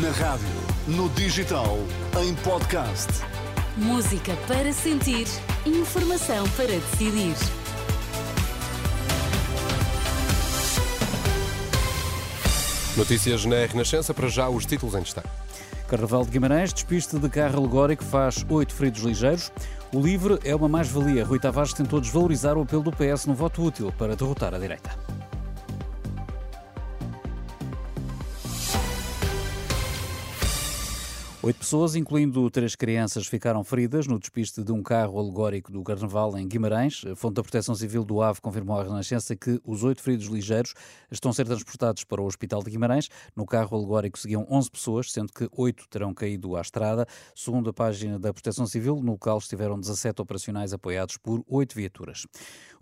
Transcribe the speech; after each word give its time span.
Na 0.00 0.10
rádio, 0.12 0.48
no 0.88 1.10
digital, 1.10 1.76
em 2.18 2.34
podcast. 2.36 3.08
Música 3.76 4.34
para 4.48 4.72
sentir, 4.72 5.26
informação 5.66 6.48
para 6.56 6.68
decidir. 6.68 7.34
Notícias 12.96 13.44
na 13.44 13.66
Renascença, 13.66 14.14
para 14.14 14.28
já 14.28 14.48
os 14.48 14.64
títulos 14.64 14.94
em 14.94 15.02
destaque. 15.02 15.28
Carnaval 15.88 16.24
de 16.24 16.30
Guimarães, 16.30 16.72
despiste 16.72 17.18
de 17.18 17.28
carro 17.28 17.58
alegórico 17.58 18.02
faz 18.02 18.46
oito 18.48 18.74
feridos 18.74 19.02
ligeiros. 19.02 19.52
O 19.92 20.00
livre 20.00 20.38
é 20.42 20.56
uma 20.56 20.70
mais-valia. 20.70 21.22
Rui 21.22 21.38
Tavares 21.38 21.74
tentou 21.74 22.00
desvalorizar 22.00 22.56
o 22.56 22.62
apelo 22.62 22.82
do 22.82 22.92
PS 22.92 23.26
no 23.26 23.34
voto 23.34 23.62
útil 23.62 23.92
para 23.98 24.16
derrotar 24.16 24.54
a 24.54 24.58
direita. 24.58 24.90
Oito 31.44 31.58
pessoas, 31.58 31.96
incluindo 31.96 32.48
três 32.52 32.76
crianças, 32.76 33.26
ficaram 33.26 33.64
feridas 33.64 34.06
no 34.06 34.16
despiste 34.16 34.62
de 34.62 34.70
um 34.70 34.80
carro 34.80 35.18
alegórico 35.18 35.72
do 35.72 35.82
Carnaval 35.82 36.38
em 36.38 36.46
Guimarães. 36.46 37.02
A 37.04 37.16
fonte 37.16 37.34
da 37.34 37.42
Proteção 37.42 37.74
Civil 37.74 38.04
do 38.04 38.22
AVE 38.22 38.40
confirmou 38.40 38.78
à 38.78 38.84
Renascença 38.84 39.34
que 39.34 39.60
os 39.64 39.82
oito 39.82 40.00
feridos 40.00 40.26
ligeiros 40.26 40.72
estão 41.10 41.32
a 41.32 41.34
ser 41.34 41.44
transportados 41.44 42.04
para 42.04 42.22
o 42.22 42.26
Hospital 42.26 42.62
de 42.62 42.70
Guimarães. 42.70 43.08
No 43.34 43.44
carro 43.44 43.76
alegórico 43.76 44.20
seguiam 44.20 44.46
11 44.48 44.70
pessoas, 44.70 45.10
sendo 45.10 45.32
que 45.32 45.48
oito 45.56 45.88
terão 45.88 46.14
caído 46.14 46.54
à 46.54 46.60
estrada. 46.60 47.08
Segundo 47.34 47.70
a 47.70 47.72
página 47.72 48.20
da 48.20 48.32
Proteção 48.32 48.64
Civil, 48.64 49.02
no 49.02 49.10
local 49.10 49.38
estiveram 49.38 49.80
17 49.80 50.22
operacionais 50.22 50.72
apoiados 50.72 51.16
por 51.16 51.42
oito 51.48 51.74
viaturas. 51.74 52.24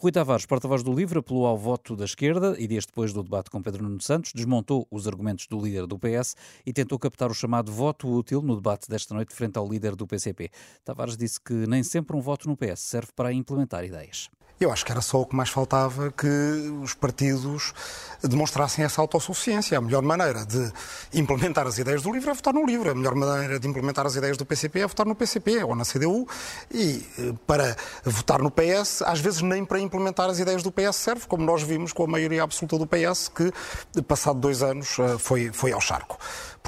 Rui 0.00 0.12
Tavares, 0.12 0.46
porta-voz 0.46 0.82
do 0.82 0.92
LIVRE, 0.92 1.18
apelou 1.18 1.46
ao 1.46 1.58
voto 1.58 1.96
da 1.96 2.04
esquerda 2.04 2.56
e 2.58 2.66
dias 2.68 2.86
depois 2.86 3.12
do 3.12 3.22
debate 3.22 3.50
com 3.50 3.60
Pedro 3.60 3.82
Nuno 3.82 4.00
Santos, 4.00 4.32
desmontou 4.32 4.86
os 4.90 5.08
argumentos 5.08 5.46
do 5.48 5.60
líder 5.60 5.86
do 5.86 5.98
PS 5.98 6.36
e 6.64 6.72
tentou 6.72 6.98
captar 7.00 7.30
o 7.30 7.34
chamado 7.34 7.72
voto 7.72 8.08
útil 8.08 8.40
no 8.48 8.56
debate 8.56 8.88
desta 8.88 9.14
noite 9.14 9.34
frente 9.34 9.58
ao 9.58 9.68
líder 9.68 9.94
do 9.94 10.06
PCP. 10.06 10.50
Tavares 10.84 11.16
disse 11.16 11.40
que 11.40 11.52
nem 11.52 11.82
sempre 11.82 12.16
um 12.16 12.20
voto 12.20 12.48
no 12.48 12.56
PS 12.56 12.80
serve 12.80 13.12
para 13.14 13.32
implementar 13.32 13.84
ideias. 13.84 14.28
Eu 14.60 14.72
acho 14.72 14.84
que 14.84 14.90
era 14.90 15.00
só 15.00 15.20
o 15.20 15.26
que 15.26 15.36
mais 15.36 15.50
faltava 15.50 16.10
que 16.10 16.26
os 16.82 16.92
partidos 16.92 17.72
demonstrassem 18.24 18.84
essa 18.84 19.00
autossuficiência. 19.00 19.78
A 19.78 19.80
melhor 19.80 20.02
maneira 20.02 20.44
de 20.44 20.72
implementar 21.14 21.64
as 21.64 21.78
ideias 21.78 22.02
do 22.02 22.12
LIVRE 22.12 22.30
é 22.30 22.34
votar 22.34 22.52
no 22.52 22.66
LIVRE. 22.66 22.88
A 22.88 22.94
melhor 22.94 23.14
maneira 23.14 23.60
de 23.60 23.68
implementar 23.68 24.04
as 24.04 24.16
ideias 24.16 24.36
do 24.36 24.44
PCP 24.44 24.80
é 24.80 24.86
votar 24.88 25.06
no 25.06 25.14
PCP 25.14 25.62
ou 25.62 25.76
na 25.76 25.84
CDU. 25.84 26.26
E 26.72 27.06
eh, 27.20 27.34
para 27.46 27.76
votar 28.04 28.42
no 28.42 28.50
PS, 28.50 29.02
às 29.02 29.20
vezes 29.20 29.42
nem 29.42 29.64
para 29.64 29.78
implementar 29.78 30.28
as 30.28 30.40
ideias 30.40 30.64
do 30.64 30.72
PS 30.72 30.96
serve, 30.96 31.28
como 31.28 31.44
nós 31.44 31.62
vimos 31.62 31.92
com 31.92 32.02
a 32.02 32.08
maioria 32.08 32.42
absoluta 32.42 32.78
do 32.78 32.86
PS, 32.86 33.28
que, 33.28 33.52
passado 34.02 34.40
dois 34.40 34.60
anos, 34.60 34.98
eh, 34.98 35.18
foi, 35.18 35.52
foi 35.52 35.70
ao 35.70 35.80
charco. 35.80 36.18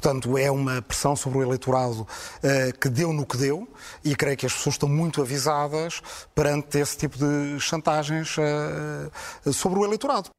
Portanto, 0.00 0.38
é 0.38 0.48
uma 0.48 0.80
pressão 0.80 1.16
sobre 1.16 1.38
o 1.38 1.42
eleitorado 1.42 2.02
uh, 2.02 2.78
que 2.80 2.88
deu 2.88 3.12
no 3.12 3.26
que 3.26 3.36
deu 3.36 3.66
e 4.04 4.14
creio 4.14 4.36
que 4.36 4.46
as 4.46 4.52
pessoas 4.52 4.76
estão 4.76 4.88
muito 4.88 5.20
avisadas 5.20 6.00
perante 6.36 6.78
esse 6.78 6.96
tipo 6.96 7.18
de 7.18 7.58
chantagens 7.58 8.36
uh, 8.38 9.52
sobre 9.52 9.80
o 9.80 9.84
eleitorado. 9.84 10.30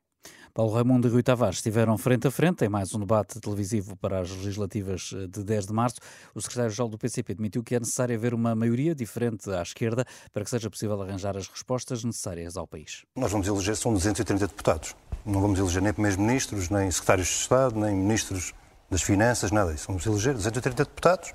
Paulo 0.53 0.73
Raimundo 0.73 1.09
e 1.09 1.11
Rui 1.11 1.21
Tavares 1.21 1.57
estiveram 1.57 1.97
frente 1.97 2.25
a 2.25 2.31
frente 2.31 2.63
em 2.63 2.69
mais 2.69 2.95
um 2.95 2.99
debate 2.99 3.39
televisivo 3.41 3.97
para 3.97 4.21
as 4.21 4.31
legislativas 4.31 5.11
eh, 5.13 5.27
de 5.27 5.43
10 5.43 5.67
de 5.67 5.73
março. 5.73 5.97
O 6.33 6.41
secretário-geral 6.41 6.89
do 6.89 6.97
PCP 6.97 7.33
admitiu 7.33 7.63
que 7.63 7.75
é 7.75 7.79
necessário 7.79 8.15
haver 8.15 8.33
uma 8.33 8.55
maioria 8.55 8.95
diferente 8.95 9.49
à 9.51 9.61
esquerda 9.61 10.05
para 10.33 10.43
que 10.43 10.49
seja 10.49 10.69
possível 10.69 11.01
arranjar 11.01 11.37
as 11.37 11.47
respostas 11.47 12.03
necessárias 12.03 12.57
ao 12.57 12.65
país. 12.65 13.05
Nós 13.15 13.31
vamos 13.31 13.47
eleger, 13.47 13.75
são 13.75 13.93
230 13.93 14.47
deputados. 14.47 14.95
Não 15.25 15.39
vamos 15.39 15.59
eleger 15.59 15.81
nem 15.81 15.93
primeiros-ministros, 15.93 16.69
nem 16.69 16.89
secretários 16.89 17.27
de 17.27 17.33
Estado, 17.35 17.79
nem 17.79 17.95
ministros 17.95 18.53
das 18.89 19.01
Finanças, 19.01 19.51
nada 19.51 19.71
disso. 19.71 19.87
Vamos 19.87 20.05
eleger 20.05 20.33
230 20.33 20.85
deputados 20.85 21.33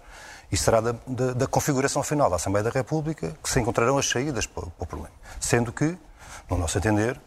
e 0.51 0.57
será 0.57 0.81
da, 0.81 0.95
da, 1.07 1.33
da, 1.33 1.47
configuração 1.47 2.03
final 2.03 2.29
da 2.29 2.37
Assembleia 2.37 2.65
da 2.65 2.71
República 2.71 3.37
que 3.43 3.49
se 3.49 3.61
encontrarão 3.61 3.99
as 3.99 4.09
saídas 4.09 4.47
para, 4.47 4.67
para, 4.67 4.85
o 4.85 4.87
problema. 4.87 5.15
Sendo 5.41 5.73
que, 5.73 5.97
no 6.51 6.59
nosso 6.59 6.79
entender, 6.79 7.21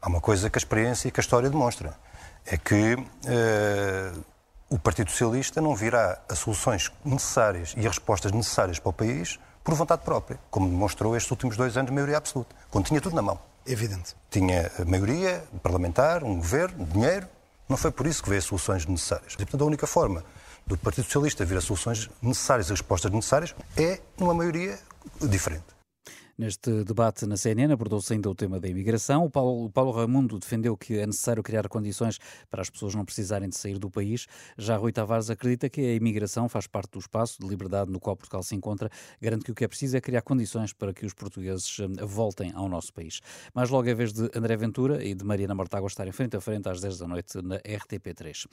há 0.00 0.08
uma 0.08 0.20
coisa 0.20 0.50
que 0.50 0.56
a 0.56 0.60
experiência 0.60 1.08
e 1.08 1.10
que 1.10 1.20
a 1.20 1.22
história 1.22 1.48
demonstra. 1.48 1.94
É 2.46 2.58
que 2.58 2.94
uh, 2.94 4.24
o 4.68 4.78
Partido 4.78 5.10
Socialista 5.10 5.60
não 5.60 5.74
virá 5.74 6.20
as 6.28 6.38
soluções 6.40 6.92
necessárias 7.04 7.72
e 7.76 7.80
as 7.80 7.86
respostas 7.86 8.32
necessárias 8.32 8.78
para 8.78 8.90
o 8.90 8.92
país 8.92 9.38
por 9.62 9.74
vontade 9.74 10.02
própria, 10.02 10.38
como 10.50 10.68
demonstrou 10.68 11.16
estes 11.16 11.30
últimos 11.30 11.56
dois 11.56 11.74
anos 11.76 11.88
de 11.88 11.94
maioria 11.94 12.18
absoluta, 12.18 12.54
quando 12.70 12.84
tinha 12.84 13.00
tudo 13.00 13.16
na 13.16 13.22
mão. 13.22 13.40
Evidente. 13.66 14.14
Tinha 14.30 14.70
maioria 14.86 15.42
parlamentar, 15.62 16.22
um 16.22 16.36
governo, 16.36 16.84
dinheiro, 16.84 17.26
não 17.68 17.76
foi 17.76 17.90
por 17.90 18.06
isso 18.06 18.22
que 18.22 18.28
veio 18.28 18.38
as 18.38 18.44
soluções 18.44 18.86
necessárias. 18.86 19.34
E, 19.34 19.36
portanto, 19.38 19.62
a 19.62 19.66
única 19.66 19.86
forma 19.86 20.24
do 20.66 20.76
Partido 20.76 21.04
Socialista 21.04 21.44
vir 21.44 21.58
as 21.58 21.64
soluções 21.64 22.10
necessárias 22.22 22.68
e 22.68 22.70
respostas 22.70 23.10
necessárias 23.10 23.54
é 23.76 24.00
numa 24.18 24.34
maioria 24.34 24.78
diferente. 25.20 25.73
Neste 26.36 26.82
debate 26.82 27.26
na 27.26 27.36
CNN 27.36 27.72
abordou-se 27.72 28.12
ainda 28.12 28.28
o 28.28 28.34
tema 28.34 28.58
da 28.58 28.66
imigração. 28.66 29.24
O 29.24 29.30
Paulo, 29.30 29.66
o 29.66 29.70
Paulo 29.70 29.92
Raimundo 29.92 30.36
defendeu 30.36 30.76
que 30.76 30.98
é 30.98 31.06
necessário 31.06 31.44
criar 31.44 31.68
condições 31.68 32.18
para 32.50 32.60
as 32.60 32.68
pessoas 32.68 32.92
não 32.92 33.04
precisarem 33.04 33.48
de 33.48 33.56
sair 33.56 33.78
do 33.78 33.88
país. 33.88 34.26
Já 34.58 34.76
Rui 34.76 34.90
Tavares 34.90 35.30
acredita 35.30 35.70
que 35.70 35.80
a 35.80 35.94
imigração 35.94 36.48
faz 36.48 36.66
parte 36.66 36.90
do 36.90 36.98
espaço 36.98 37.40
de 37.40 37.46
liberdade 37.46 37.88
no 37.88 38.00
qual 38.00 38.16
Portugal 38.16 38.42
se 38.42 38.52
encontra. 38.56 38.90
Garante 39.22 39.44
que 39.44 39.52
o 39.52 39.54
que 39.54 39.64
é 39.64 39.68
preciso 39.68 39.96
é 39.96 40.00
criar 40.00 40.22
condições 40.22 40.72
para 40.72 40.92
que 40.92 41.06
os 41.06 41.14
portugueses 41.14 41.78
eh, 41.78 42.04
voltem 42.04 42.50
ao 42.52 42.68
nosso 42.68 42.92
país. 42.92 43.20
Mais 43.54 43.70
logo 43.70 43.88
é 43.88 43.94
vez 43.94 44.12
de 44.12 44.28
André 44.34 44.56
Ventura 44.56 45.04
e 45.04 45.14
de 45.14 45.24
Mariana 45.24 45.54
Mortágua 45.54 45.86
estarem 45.86 46.12
frente 46.12 46.36
a 46.36 46.40
frente 46.40 46.68
às 46.68 46.80
10 46.80 46.98
da 46.98 47.06
noite 47.06 47.40
na 47.42 47.60
RTP3. 47.60 48.48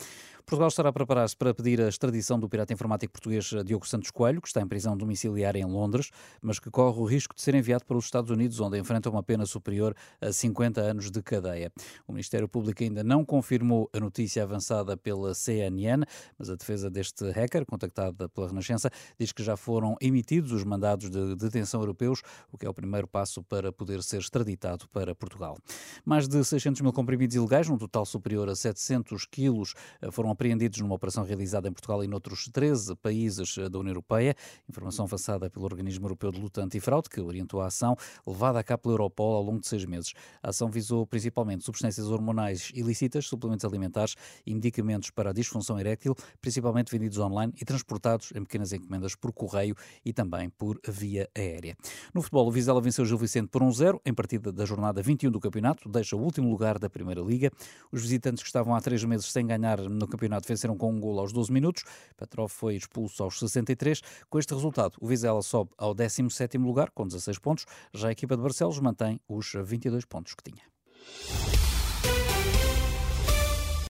Portugal 0.46 0.68
estará 0.68 0.90
a 0.90 0.94
preparar-se 0.94 1.36
para 1.36 1.52
pedir 1.52 1.82
a 1.82 1.88
extradição 1.88 2.40
do 2.40 2.48
pirata 2.48 2.74
informático 2.74 3.12
português 3.12 3.52
eh, 3.54 3.64
Diogo 3.64 3.88
Santos 3.88 4.12
Coelho, 4.12 4.40
que 4.40 4.48
está 4.48 4.62
em 4.62 4.68
prisão 4.68 4.96
domiciliar 4.96 5.56
em 5.56 5.66
Londres, 5.66 6.12
mas 6.44 6.60
que 6.60 6.70
corre 6.70 7.00
o 7.00 7.06
risco 7.06 7.34
de 7.34 7.42
ser 7.42 7.56
enviado 7.56 7.71
enviado 7.72 7.86
para 7.86 7.98
os 7.98 8.06
Estados 8.06 8.30
Unidos, 8.30 8.60
onde 8.60 8.78
enfrenta 8.78 9.10
uma 9.10 9.24
pena 9.24 9.46
superior 9.46 9.96
a 10.20 10.32
50 10.32 10.82
anos 10.82 11.10
de 11.10 11.22
cadeia. 11.22 11.72
O 12.06 12.12
Ministério 12.12 12.48
Público 12.48 12.84
ainda 12.84 13.02
não 13.02 13.24
confirmou 13.24 13.90
a 13.94 14.00
notícia 14.00 14.44
avançada 14.44 14.98
pela 14.98 15.34
CNN, 15.34 16.04
mas 16.38 16.50
a 16.50 16.56
defesa 16.56 16.90
deste 16.90 17.30
hacker, 17.32 17.66
contactada 17.66 18.28
pela 18.28 18.50
Renascença, 18.50 18.92
diz 19.18 19.32
que 19.32 19.42
já 19.42 19.56
foram 19.56 19.96
emitidos 20.02 20.52
os 20.52 20.66
mandados 20.66 21.10
de 21.10 21.36
detenção 21.36 21.80
europeus, 21.80 22.22
o 22.52 22.58
que 22.58 22.66
é 22.66 22.70
o 22.70 22.74
primeiro 22.74 23.08
passo 23.08 23.42
para 23.42 23.72
poder 23.72 24.04
ser 24.04 24.20
extraditado 24.20 24.90
para 24.90 25.16
Portugal. 25.16 25.58
Mais 26.04 26.28
de 26.28 26.44
600 26.44 26.82
mil 26.82 26.92
comprimidos 26.92 27.38
ilegais, 27.38 27.70
num 27.70 27.78
total 27.78 28.06
superior 28.06 28.50
a 28.50 28.56
700 28.56 29.26
quilos, 29.26 29.74
foram 30.12 30.30
apreendidos 30.30 30.80
numa 30.82 30.96
operação 30.96 31.24
realizada 31.24 31.70
em 31.70 31.72
Portugal 31.72 32.04
e 32.04 32.08
noutros 32.08 32.50
13 32.52 32.98
países 32.98 33.56
da 33.72 33.80
União 33.80 33.92
Europeia. 33.92 34.36
Informação 34.68 35.06
avançada 35.06 35.50
pelo 35.50 35.64
Organismo 35.64 36.06
Europeu 36.06 36.32
de 36.34 36.42
Luta 36.42 36.62
Antifraude, 36.62 37.10
que 37.10 37.22
orientou 37.22 37.61
a 37.62 37.68
ação 37.68 37.96
levada 38.26 38.60
a 38.60 38.64
cabo 38.64 38.84
pela 38.84 38.94
Europol 38.96 39.36
ao 39.36 39.44
longo 39.44 39.60
de 39.60 39.68
seis 39.68 39.86
meses. 39.86 40.14
A 40.42 40.50
ação 40.50 40.70
visou 40.70 41.06
principalmente 41.06 41.64
substâncias 41.64 42.08
hormonais 42.08 42.72
ilícitas, 42.74 43.28
suplementos 43.28 43.66
alimentares 43.66 44.16
e 44.46 44.54
medicamentos 44.54 45.10
para 45.10 45.30
a 45.30 45.34
disfunção 45.34 45.80
eréctil, 45.80 46.16
principalmente 46.42 46.92
vendidos 46.92 47.18
online 47.18 47.54
e 47.60 47.66
transportados 47.66 48.32
em 48.36 48.44
pequenas 48.44 48.74
encomendas 48.74 49.16
por 49.16 49.32
correio 49.32 49.76
e 50.04 50.14
também 50.14 50.50
por 50.50 50.80
via 50.88 51.30
aérea. 51.36 51.76
No 52.14 52.22
futebol, 52.22 52.48
o 52.48 52.52
Vizela 52.52 52.82
venceu 52.82 53.04
o 53.04 53.08
Gil 53.08 53.18
Vicente 53.18 53.48
por 53.48 53.62
1-0 53.62 54.00
em 54.06 54.14
partida 54.14 54.52
da 54.52 54.66
jornada 54.66 55.02
21 55.02 55.32
do 55.32 55.40
campeonato, 55.40 55.90
deixa 55.90 56.16
o 56.16 56.22
último 56.22 56.50
lugar 56.50 56.80
da 56.80 56.90
Primeira 56.90 57.22
Liga. 57.22 57.52
Os 57.92 58.02
visitantes 58.02 58.44
que 58.44 58.50
estavam 58.50 58.76
há 58.76 58.82
três 58.82 59.04
meses 59.04 59.32
sem 59.32 59.46
ganhar 59.46 59.80
no 59.80 60.08
campeonato 60.08 60.48
venceram 60.48 60.78
com 60.78 60.92
um 60.92 61.00
gol 61.00 61.20
aos 61.20 61.32
12 61.32 61.52
minutos. 61.52 61.84
Petrov 62.18 62.50
foi 62.50 62.76
expulso 62.76 63.24
aos 63.24 63.40
63. 63.40 64.02
Com 64.30 64.40
este 64.40 64.54
resultado, 64.54 64.98
o 65.00 65.08
Vizela 65.08 65.42
sobe 65.42 65.72
ao 65.78 65.94
17º 65.96 66.64
lugar 66.64 66.92
com 66.92 67.08
16 67.08 67.38
pontos. 67.52 67.66
Já 67.94 68.08
a 68.08 68.12
equipa 68.12 68.36
de 68.36 68.42
Barcelos 68.42 68.80
mantém 68.80 69.20
os 69.28 69.54
22 69.56 70.06
pontos 70.06 70.34
que 70.34 70.44
tinha. 70.52 71.61